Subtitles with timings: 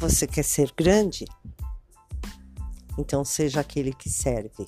[0.00, 1.26] Você quer ser grande?
[2.96, 4.66] Então seja aquele que serve.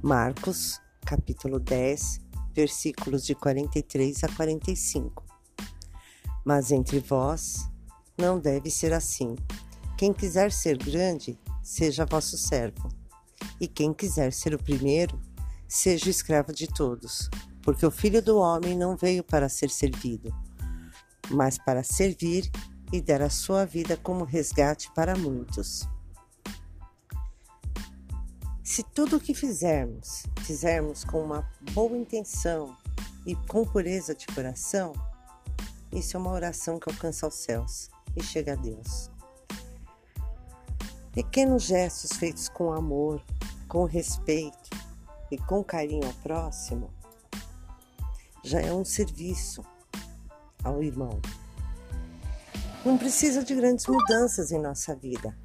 [0.00, 2.20] Marcos, capítulo 10,
[2.54, 5.24] versículos de 43 a 45.
[6.44, 7.68] Mas entre vós
[8.16, 9.34] não deve ser assim.
[9.98, 12.90] Quem quiser ser grande, seja vosso servo.
[13.60, 15.20] E quem quiser ser o primeiro,
[15.66, 17.28] seja escravo de todos.
[17.60, 20.32] Porque o filho do homem não veio para ser servido,
[21.28, 22.48] mas para servir
[22.92, 25.88] e dar a sua vida como resgate para muitos.
[28.62, 32.76] Se tudo o que fizermos, fizermos com uma boa intenção
[33.26, 34.92] e com pureza de coração,
[35.92, 39.10] isso é uma oração que alcança os céus e chega a Deus.
[41.12, 43.22] Pequenos gestos feitos com amor,
[43.68, 44.70] com respeito
[45.30, 46.90] e com carinho ao próximo
[48.44, 49.64] já é um serviço
[50.64, 51.20] ao irmão.
[52.84, 55.38] Não precisa de grandes mudanças em nossa vida.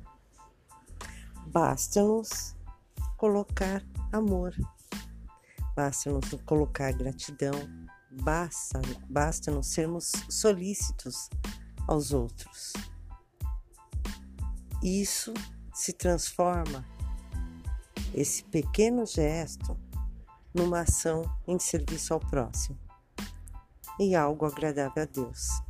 [1.45, 2.55] Basta-nos
[3.15, 4.55] colocar amor,
[5.75, 7.53] basta-nos colocar gratidão,
[8.23, 11.29] basta, basta-nos sermos solícitos
[11.87, 12.73] aos outros.
[14.81, 15.31] Isso
[15.75, 16.83] se transforma,
[18.15, 19.77] esse pequeno gesto,
[20.55, 22.79] numa ação em serviço ao próximo
[23.99, 25.66] e algo agradável a Deus.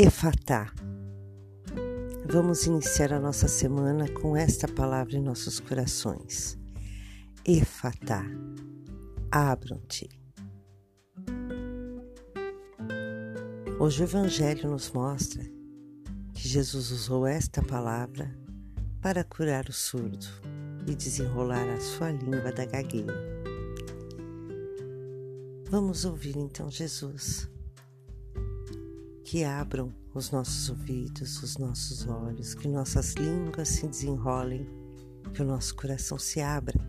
[0.00, 0.72] Efatá.
[2.30, 6.56] Vamos iniciar a nossa semana com esta palavra em nossos corações.
[7.44, 8.24] Efatá.
[9.28, 10.08] Abram-te.
[13.80, 15.42] Hoje o Evangelho nos mostra
[16.32, 18.32] que Jesus usou esta palavra
[19.02, 20.28] para curar o surdo
[20.86, 23.42] e desenrolar a sua língua da gagueira.
[25.68, 27.50] Vamos ouvir então Jesus
[29.30, 34.66] que abram os nossos ouvidos, os nossos olhos, que nossas línguas se desenrolem,
[35.34, 36.80] que o nosso coração se abra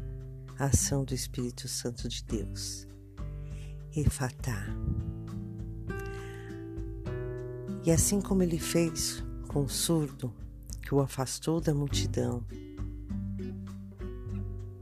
[0.57, 2.87] à ação do Espírito Santo de Deus.
[3.93, 4.67] Efatá.
[7.85, 10.33] E assim como ele fez com o surdo,
[10.81, 12.45] que o afastou da multidão,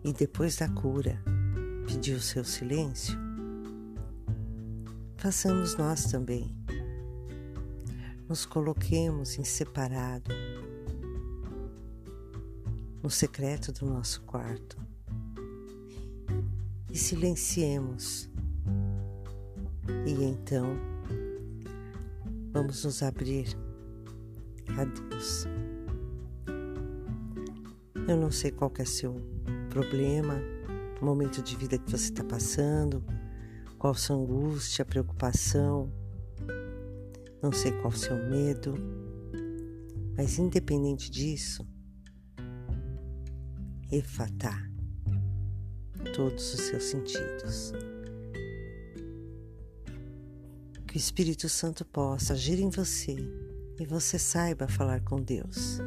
[0.04, 1.20] e depois da cura
[1.88, 3.18] pediu seu silêncio,
[5.18, 6.57] façamos nós também
[8.28, 10.32] nos coloquemos em separado,
[13.02, 14.78] no secreto do nosso quarto
[16.92, 18.30] e silenciemos.
[20.06, 20.78] E então
[22.52, 23.58] vamos nos abrir
[24.78, 25.46] a Deus.
[28.08, 29.22] Eu não sei qual é seu
[29.70, 30.36] problema,
[31.02, 33.04] o momento de vida que você está passando,
[33.78, 35.92] qual sua angústia, preocupação
[37.42, 38.74] não sei qual o seu medo,
[40.16, 41.68] mas independente disso,
[43.92, 44.68] efatá
[46.16, 47.74] todos os seus sentidos.
[50.88, 53.16] Que o Espírito Santo possa agir em você
[53.80, 55.80] e você saiba falar com Deus.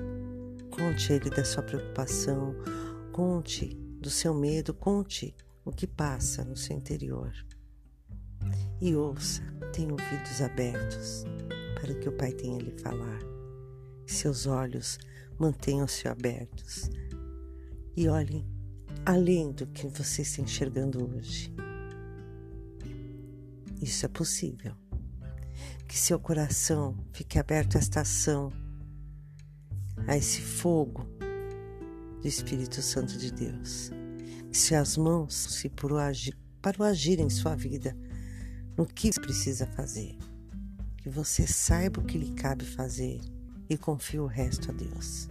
[0.71, 2.55] Conte Ele da sua preocupação,
[3.13, 5.35] conte do seu medo, conte
[5.65, 7.33] o que passa no seu interior
[8.81, 11.25] e ouça, tenha ouvidos abertos
[11.81, 13.19] para que o Pai tenha lhe falar.
[14.07, 14.99] Seus olhos
[15.39, 16.91] mantenham-se abertos
[17.97, 18.47] e olhem
[19.07, 21.53] além do que você está enxergando hoje.
[23.81, 24.75] Isso é possível.
[25.89, 28.53] Que seu coração fique aberto a esta ação,
[30.07, 31.05] a esse fogo
[32.21, 33.91] do Espírito Santo de Deus.
[34.51, 35.95] Que suas mãos se para
[36.79, 37.97] o agir em sua vida
[38.77, 40.17] no que precisa fazer.
[41.01, 43.21] Que você saiba o que lhe cabe fazer
[43.69, 45.29] e confie o resto a Deus.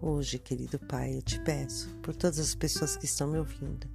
[0.00, 3.88] Hoje, querido Pai, eu te peço por todas as pessoas que estão me ouvindo,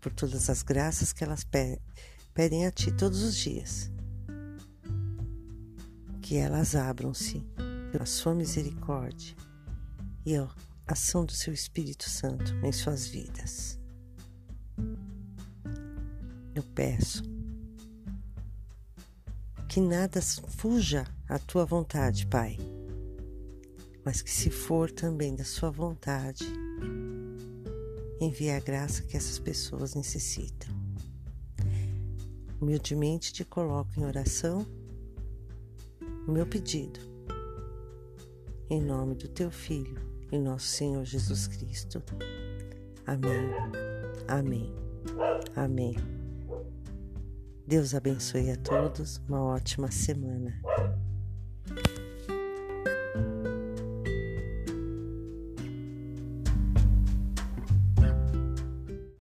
[0.00, 1.44] por todas as graças que elas
[2.34, 3.90] pedem a Ti todos os dias,
[6.22, 7.44] que elas abram-se
[7.90, 9.34] pela Sua misericórdia
[10.24, 10.48] e a
[10.86, 13.78] ação do Seu Espírito Santo em suas vidas.
[16.58, 17.22] Eu peço
[19.68, 22.58] que nada fuja à tua vontade, Pai,
[24.04, 26.44] mas que se for também da sua vontade,
[28.20, 30.68] envie a graça que essas pessoas necessitam.
[32.60, 34.66] Humildemente te coloco em oração
[36.26, 36.98] o meu pedido
[38.68, 39.96] em nome do teu Filho
[40.32, 42.02] e nosso Senhor Jesus Cristo.
[43.06, 43.48] Amém.
[44.26, 44.74] Amém.
[45.54, 46.17] Amém.
[47.68, 49.20] Deus abençoe a todos.
[49.28, 50.54] Uma ótima semana.